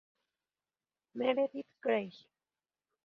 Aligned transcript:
Meredith 1.13 1.69
Grey. 1.79 2.11